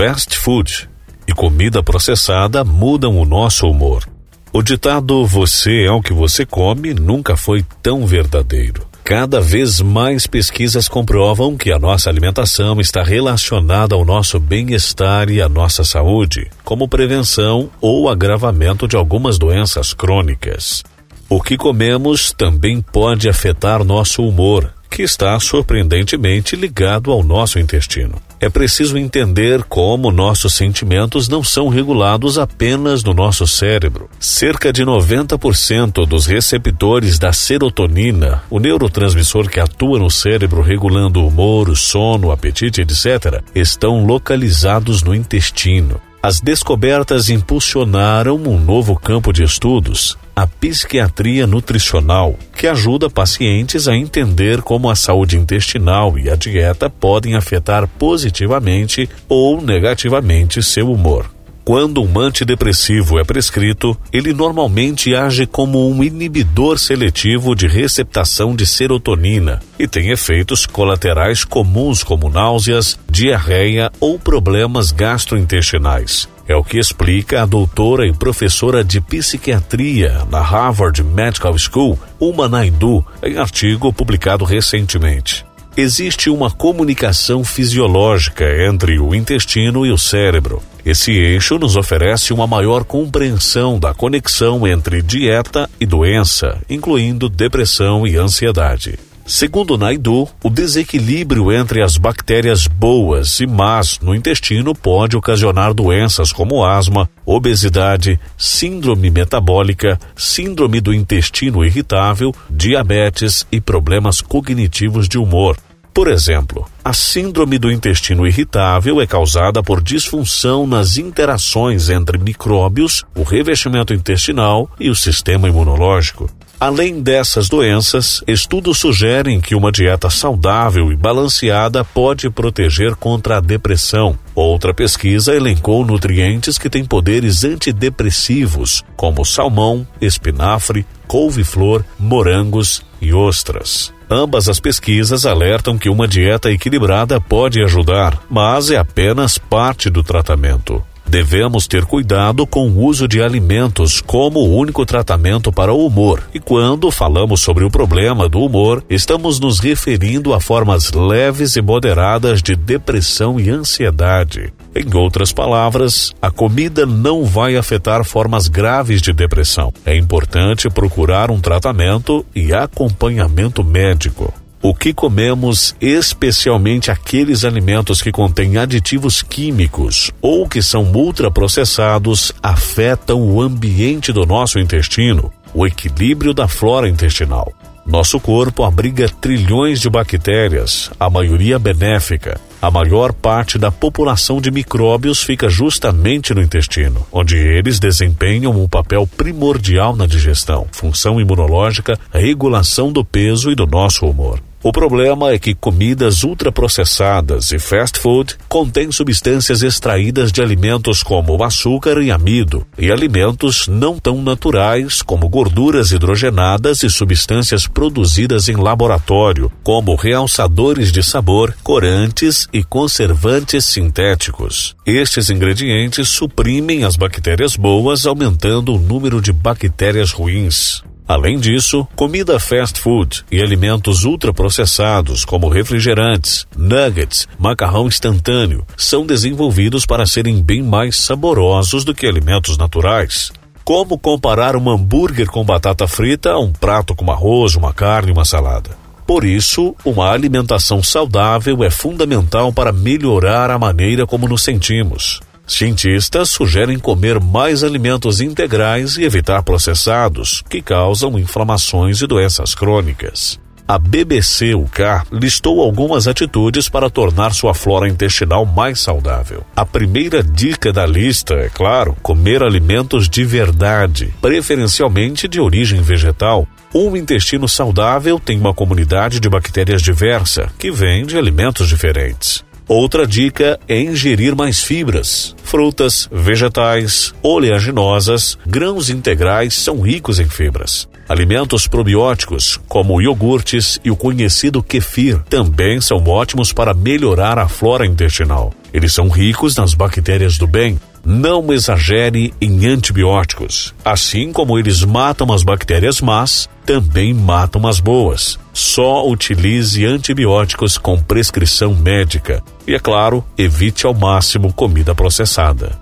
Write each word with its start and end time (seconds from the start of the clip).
Fast 0.00 0.34
food 0.38 0.88
e 1.28 1.34
comida 1.34 1.82
processada 1.82 2.64
mudam 2.64 3.18
o 3.18 3.26
nosso 3.26 3.68
humor. 3.68 4.02
O 4.50 4.62
ditado 4.62 5.26
você 5.26 5.84
é 5.84 5.90
o 5.90 6.00
que 6.00 6.14
você 6.14 6.46
come 6.46 6.94
nunca 6.94 7.36
foi 7.36 7.62
tão 7.82 8.06
verdadeiro. 8.06 8.86
Cada 9.04 9.42
vez 9.42 9.78
mais 9.82 10.26
pesquisas 10.26 10.88
comprovam 10.88 11.54
que 11.54 11.70
a 11.70 11.78
nossa 11.78 12.08
alimentação 12.08 12.80
está 12.80 13.02
relacionada 13.02 13.94
ao 13.94 14.02
nosso 14.02 14.40
bem-estar 14.40 15.28
e 15.28 15.42
à 15.42 15.50
nossa 15.50 15.84
saúde, 15.84 16.50
como 16.64 16.88
prevenção 16.88 17.68
ou 17.78 18.08
agravamento 18.08 18.88
de 18.88 18.96
algumas 18.96 19.36
doenças 19.36 19.92
crônicas. 19.92 20.82
O 21.28 21.42
que 21.42 21.58
comemos 21.58 22.32
também 22.32 22.80
pode 22.80 23.28
afetar 23.28 23.84
nosso 23.84 24.26
humor, 24.26 24.72
que 24.90 25.02
está 25.02 25.38
surpreendentemente 25.38 26.56
ligado 26.56 27.12
ao 27.12 27.22
nosso 27.22 27.58
intestino. 27.58 28.20
É 28.40 28.48
preciso 28.48 28.98
entender 28.98 29.62
como 29.64 30.10
nossos 30.10 30.54
sentimentos 30.54 31.28
não 31.28 31.44
são 31.44 31.68
regulados 31.68 32.38
apenas 32.38 33.04
no 33.04 33.14
nosso 33.14 33.46
cérebro. 33.46 34.08
Cerca 34.18 34.72
de 34.72 34.82
90% 34.82 36.06
dos 36.06 36.26
receptores 36.26 37.18
da 37.18 37.32
serotonina, 37.32 38.42
o 38.50 38.58
neurotransmissor 38.58 39.48
que 39.48 39.60
atua 39.60 39.98
no 39.98 40.10
cérebro 40.10 40.62
regulando 40.62 41.20
o 41.20 41.28
humor, 41.28 41.68
o 41.68 41.76
sono, 41.76 42.28
o 42.28 42.32
apetite, 42.32 42.80
etc., 42.80 43.42
estão 43.54 44.04
localizados 44.04 45.02
no 45.02 45.14
intestino. 45.14 46.00
As 46.22 46.38
descobertas 46.38 47.30
impulsionaram 47.30 48.36
um 48.36 48.58
novo 48.58 48.94
campo 48.94 49.32
de 49.32 49.42
estudos, 49.42 50.18
a 50.40 50.46
psiquiatria 50.46 51.46
nutricional, 51.46 52.34
que 52.56 52.66
ajuda 52.66 53.10
pacientes 53.10 53.86
a 53.86 53.94
entender 53.94 54.62
como 54.62 54.88
a 54.88 54.96
saúde 54.96 55.36
intestinal 55.36 56.18
e 56.18 56.30
a 56.30 56.34
dieta 56.34 56.88
podem 56.88 57.34
afetar 57.34 57.86
positivamente 57.86 59.06
ou 59.28 59.60
negativamente 59.60 60.62
seu 60.62 60.90
humor. 60.90 61.30
Quando 61.70 62.02
um 62.02 62.18
antidepressivo 62.18 63.16
é 63.20 63.22
prescrito, 63.22 63.96
ele 64.12 64.34
normalmente 64.34 65.14
age 65.14 65.46
como 65.46 65.88
um 65.88 66.02
inibidor 66.02 66.80
seletivo 66.80 67.54
de 67.54 67.68
receptação 67.68 68.56
de 68.56 68.66
serotonina 68.66 69.62
e 69.78 69.86
tem 69.86 70.10
efeitos 70.10 70.66
colaterais 70.66 71.44
comuns 71.44 72.02
como 72.02 72.28
náuseas, 72.28 72.98
diarreia 73.08 73.88
ou 74.00 74.18
problemas 74.18 74.90
gastrointestinais. 74.90 76.28
É 76.48 76.56
o 76.56 76.64
que 76.64 76.76
explica 76.76 77.40
a 77.40 77.46
doutora 77.46 78.04
e 78.04 78.12
professora 78.12 78.82
de 78.82 79.00
psiquiatria 79.00 80.26
na 80.28 80.40
Harvard 80.40 81.04
Medical 81.04 81.56
School, 81.56 81.96
Uma 82.18 82.48
Naidu, 82.48 83.06
em 83.22 83.38
artigo 83.38 83.92
publicado 83.92 84.44
recentemente 84.44 85.48
existe 85.80 86.28
uma 86.28 86.50
comunicação 86.50 87.42
fisiológica 87.42 88.44
entre 88.66 88.98
o 88.98 89.14
intestino 89.14 89.86
e 89.86 89.90
o 89.90 89.98
cérebro. 89.98 90.62
Esse 90.84 91.12
eixo 91.12 91.58
nos 91.58 91.76
oferece 91.76 92.32
uma 92.32 92.46
maior 92.46 92.84
compreensão 92.84 93.78
da 93.78 93.94
conexão 93.94 94.66
entre 94.66 95.02
dieta 95.02 95.68
e 95.80 95.86
doença, 95.86 96.58
incluindo 96.68 97.28
depressão 97.28 98.06
e 98.06 98.16
ansiedade. 98.16 98.98
Segundo 99.26 99.78
Naidu, 99.78 100.28
o 100.42 100.50
desequilíbrio 100.50 101.52
entre 101.52 101.82
as 101.82 101.96
bactérias 101.96 102.66
boas 102.66 103.38
e 103.38 103.46
más 103.46 104.00
no 104.00 104.12
intestino 104.14 104.74
pode 104.74 105.16
ocasionar 105.16 105.72
doenças 105.72 106.32
como 106.32 106.64
asma, 106.64 107.08
obesidade, 107.24 108.18
síndrome 108.36 109.08
metabólica, 109.08 110.00
síndrome 110.16 110.80
do 110.80 110.92
intestino 110.92 111.64
irritável, 111.64 112.34
diabetes 112.50 113.46
e 113.52 113.60
problemas 113.60 114.20
cognitivos 114.20 115.08
de 115.08 115.16
humor. 115.16 115.56
Por 115.92 116.08
exemplo, 116.08 116.66
a 116.84 116.92
síndrome 116.92 117.58
do 117.58 117.70
intestino 117.70 118.26
irritável 118.26 119.00
é 119.00 119.06
causada 119.06 119.62
por 119.62 119.82
disfunção 119.82 120.66
nas 120.66 120.96
interações 120.96 121.88
entre 121.88 122.16
micróbios, 122.16 123.04
o 123.14 123.22
revestimento 123.22 123.92
intestinal 123.92 124.70
e 124.78 124.88
o 124.88 124.94
sistema 124.94 125.48
imunológico. 125.48 126.30
Além 126.60 127.00
dessas 127.00 127.48
doenças, 127.48 128.22
estudos 128.26 128.78
sugerem 128.78 129.40
que 129.40 129.54
uma 129.54 129.72
dieta 129.72 130.10
saudável 130.10 130.92
e 130.92 130.96
balanceada 130.96 131.82
pode 131.82 132.28
proteger 132.28 132.94
contra 132.94 133.38
a 133.38 133.40
depressão. 133.40 134.16
Outra 134.34 134.74
pesquisa 134.74 135.34
elencou 135.34 135.84
nutrientes 135.86 136.58
que 136.58 136.68
têm 136.68 136.84
poderes 136.84 137.44
antidepressivos, 137.44 138.84
como 138.94 139.24
salmão, 139.24 139.86
espinafre, 140.02 140.86
couve-flor, 141.08 141.82
morangos 141.98 142.82
e 143.00 143.12
ostras. 143.12 143.90
Ambas 144.12 144.48
as 144.48 144.58
pesquisas 144.58 145.24
alertam 145.24 145.78
que 145.78 145.88
uma 145.88 146.08
dieta 146.08 146.50
equilibrada 146.50 147.20
pode 147.20 147.62
ajudar, 147.62 148.20
mas 148.28 148.68
é 148.68 148.76
apenas 148.76 149.38
parte 149.38 149.88
do 149.88 150.02
tratamento. 150.02 150.84
Devemos 151.10 151.66
ter 151.66 151.84
cuidado 151.86 152.46
com 152.46 152.68
o 152.68 152.84
uso 152.84 153.08
de 153.08 153.20
alimentos 153.20 154.00
como 154.00 154.38
o 154.38 154.56
único 154.56 154.86
tratamento 154.86 155.50
para 155.50 155.72
o 155.72 155.84
humor. 155.84 156.22
E 156.32 156.38
quando 156.38 156.88
falamos 156.88 157.40
sobre 157.40 157.64
o 157.64 157.70
problema 157.70 158.28
do 158.28 158.38
humor, 158.38 158.84
estamos 158.88 159.40
nos 159.40 159.58
referindo 159.58 160.32
a 160.32 160.40
formas 160.40 160.92
leves 160.92 161.56
e 161.56 161.60
moderadas 161.60 162.40
de 162.40 162.54
depressão 162.54 163.40
e 163.40 163.50
ansiedade. 163.50 164.52
Em 164.72 164.96
outras 164.96 165.32
palavras, 165.32 166.14
a 166.22 166.30
comida 166.30 166.86
não 166.86 167.24
vai 167.24 167.56
afetar 167.56 168.04
formas 168.04 168.46
graves 168.46 169.02
de 169.02 169.12
depressão. 169.12 169.72
É 169.84 169.96
importante 169.96 170.70
procurar 170.70 171.28
um 171.28 171.40
tratamento 171.40 172.24
e 172.32 172.54
acompanhamento 172.54 173.64
médico. 173.64 174.32
O 174.62 174.74
que 174.74 174.92
comemos, 174.92 175.74
especialmente 175.80 176.90
aqueles 176.90 177.46
alimentos 177.46 178.02
que 178.02 178.12
contêm 178.12 178.58
aditivos 178.58 179.22
químicos 179.22 180.10
ou 180.20 180.46
que 180.46 180.60
são 180.60 180.92
ultraprocessados, 180.92 182.30
afetam 182.42 183.22
o 183.22 183.40
ambiente 183.40 184.12
do 184.12 184.26
nosso 184.26 184.58
intestino, 184.58 185.32
o 185.54 185.66
equilíbrio 185.66 186.34
da 186.34 186.46
flora 186.46 186.90
intestinal. 186.90 187.50
Nosso 187.86 188.20
corpo 188.20 188.62
abriga 188.62 189.08
trilhões 189.08 189.80
de 189.80 189.88
bactérias, 189.88 190.90
a 191.00 191.08
maioria 191.08 191.58
benéfica. 191.58 192.38
A 192.60 192.70
maior 192.70 193.14
parte 193.14 193.58
da 193.58 193.72
população 193.72 194.42
de 194.42 194.50
micróbios 194.50 195.22
fica 195.22 195.48
justamente 195.48 196.34
no 196.34 196.42
intestino, 196.42 197.06
onde 197.10 197.38
eles 197.38 197.78
desempenham 197.78 198.52
um 198.52 198.68
papel 198.68 199.06
primordial 199.06 199.96
na 199.96 200.06
digestão, 200.06 200.66
função 200.70 201.18
imunológica, 201.18 201.98
regulação 202.12 202.92
do 202.92 203.02
peso 203.02 203.50
e 203.50 203.54
do 203.54 203.66
nosso 203.66 204.04
humor. 204.04 204.38
O 204.62 204.72
problema 204.72 205.32
é 205.32 205.38
que 205.38 205.54
comidas 205.54 206.22
ultraprocessadas 206.22 207.50
e 207.50 207.58
fast 207.58 207.98
food 207.98 208.36
contêm 208.46 208.92
substâncias 208.92 209.62
extraídas 209.62 210.30
de 210.30 210.42
alimentos 210.42 211.02
como 211.02 211.42
açúcar 211.42 212.02
e 212.02 212.10
amido, 212.10 212.66
e 212.76 212.92
alimentos 212.92 213.66
não 213.66 213.98
tão 213.98 214.20
naturais 214.20 215.00
como 215.00 215.30
gorduras 215.30 215.92
hidrogenadas 215.92 216.82
e 216.82 216.90
substâncias 216.90 217.66
produzidas 217.66 218.50
em 218.50 218.56
laboratório, 218.56 219.50
como 219.64 219.94
realçadores 219.94 220.92
de 220.92 221.02
sabor, 221.02 221.56
corantes 221.62 222.46
e 222.52 222.62
conservantes 222.62 223.64
sintéticos. 223.64 224.76
Estes 224.84 225.30
ingredientes 225.30 226.10
suprimem 226.10 226.84
as 226.84 226.96
bactérias 226.96 227.56
boas, 227.56 228.04
aumentando 228.04 228.74
o 228.74 228.78
número 228.78 229.22
de 229.22 229.32
bactérias 229.32 230.12
ruins. 230.12 230.82
Além 231.10 231.40
disso, 231.40 231.88
comida 231.96 232.38
fast 232.38 232.78
food 232.78 233.24
e 233.32 233.42
alimentos 233.42 234.04
ultraprocessados, 234.04 235.24
como 235.24 235.48
refrigerantes, 235.48 236.46
nuggets, 236.56 237.26
macarrão 237.36 237.88
instantâneo, 237.88 238.64
são 238.76 239.04
desenvolvidos 239.04 239.84
para 239.84 240.06
serem 240.06 240.40
bem 240.40 240.62
mais 240.62 240.96
saborosos 240.96 241.82
do 241.82 241.92
que 241.92 242.06
alimentos 242.06 242.56
naturais. 242.56 243.32
Como 243.64 243.98
comparar 243.98 244.54
um 244.54 244.70
hambúrguer 244.70 245.28
com 245.28 245.44
batata 245.44 245.88
frita 245.88 246.30
a 246.30 246.38
um 246.38 246.52
prato 246.52 246.94
com 246.94 247.10
arroz, 247.10 247.56
uma 247.56 247.74
carne 247.74 248.10
e 248.10 248.12
uma 248.12 248.24
salada? 248.24 248.78
Por 249.04 249.24
isso, 249.24 249.74
uma 249.84 250.12
alimentação 250.12 250.80
saudável 250.80 251.64
é 251.64 251.70
fundamental 251.70 252.52
para 252.52 252.70
melhorar 252.70 253.50
a 253.50 253.58
maneira 253.58 254.06
como 254.06 254.28
nos 254.28 254.44
sentimos. 254.44 255.20
Cientistas 255.50 256.28
sugerem 256.28 256.78
comer 256.78 257.18
mais 257.18 257.64
alimentos 257.64 258.20
integrais 258.20 258.96
e 258.96 259.02
evitar 259.02 259.42
processados, 259.42 260.44
que 260.48 260.62
causam 260.62 261.18
inflamações 261.18 262.00
e 262.00 262.06
doenças 262.06 262.54
crônicas. 262.54 263.36
A 263.66 263.76
BBC 263.76 264.54
UK 264.54 264.82
listou 265.10 265.60
algumas 265.60 266.06
atitudes 266.06 266.68
para 266.68 266.88
tornar 266.88 267.34
sua 267.34 267.52
flora 267.52 267.88
intestinal 267.88 268.46
mais 268.46 268.80
saudável. 268.80 269.44
A 269.56 269.66
primeira 269.66 270.22
dica 270.22 270.72
da 270.72 270.86
lista 270.86 271.34
é, 271.34 271.48
claro, 271.48 271.96
comer 272.00 272.44
alimentos 272.44 273.08
de 273.08 273.24
verdade, 273.24 274.14
preferencialmente 274.20 275.26
de 275.26 275.40
origem 275.40 275.82
vegetal. 275.82 276.46
Um 276.72 276.96
intestino 276.96 277.48
saudável 277.48 278.20
tem 278.20 278.38
uma 278.38 278.54
comunidade 278.54 279.18
de 279.18 279.28
bactérias 279.28 279.82
diversa, 279.82 280.48
que 280.60 280.70
vem 280.70 281.04
de 281.04 281.18
alimentos 281.18 281.68
diferentes. 281.68 282.48
Outra 282.70 283.04
dica 283.04 283.58
é 283.66 283.80
ingerir 283.80 284.36
mais 284.36 284.62
fibras. 284.62 285.34
Frutas, 285.42 286.08
vegetais, 286.12 287.12
oleaginosas, 287.20 288.38
grãos 288.46 288.88
integrais 288.88 289.54
são 289.54 289.80
ricos 289.80 290.20
em 290.20 290.28
fibras. 290.28 290.88
Alimentos 291.08 291.66
probióticos, 291.66 292.60
como 292.68 293.02
iogurtes 293.02 293.80
e 293.84 293.90
o 293.90 293.96
conhecido 293.96 294.62
kefir, 294.62 295.18
também 295.28 295.80
são 295.80 295.96
ótimos 296.06 296.52
para 296.52 296.72
melhorar 296.72 297.40
a 297.40 297.48
flora 297.48 297.84
intestinal. 297.84 298.54
Eles 298.72 298.92
são 298.92 299.08
ricos 299.08 299.56
nas 299.56 299.74
bactérias 299.74 300.38
do 300.38 300.46
bem. 300.46 300.78
Não 301.04 301.52
exagere 301.52 302.34
em 302.40 302.66
antibióticos. 302.66 303.74
Assim 303.84 304.32
como 304.32 304.58
eles 304.58 304.84
matam 304.84 305.32
as 305.32 305.42
bactérias 305.42 306.00
más, 306.00 306.48
também 306.64 307.14
matam 307.14 307.66
as 307.66 307.80
boas. 307.80 308.38
Só 308.52 309.08
utilize 309.08 309.84
antibióticos 309.84 310.76
com 310.76 311.02
prescrição 311.02 311.74
médica. 311.74 312.42
E, 312.66 312.74
é 312.74 312.78
claro, 312.78 313.24
evite 313.36 313.86
ao 313.86 313.94
máximo 313.94 314.52
comida 314.52 314.94
processada. 314.94 315.78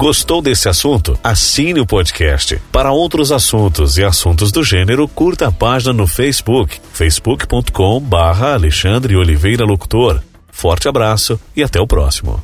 Gostou 0.00 0.40
desse 0.40 0.66
assunto? 0.66 1.18
Assine 1.22 1.78
o 1.78 1.84
podcast. 1.84 2.58
Para 2.72 2.90
outros 2.90 3.30
assuntos 3.30 3.98
e 3.98 4.02
assuntos 4.02 4.50
do 4.50 4.64
gênero, 4.64 5.06
curta 5.06 5.48
a 5.48 5.52
página 5.52 5.92
no 5.92 6.06
Facebook, 6.06 6.80
facebook.com 6.90 8.00
barra 8.00 8.54
Alexandre 8.54 9.14
Oliveira 9.14 9.66
Locutor. 9.66 10.22
Forte 10.50 10.88
abraço 10.88 11.38
e 11.54 11.62
até 11.62 11.78
o 11.78 11.86
próximo. 11.86 12.42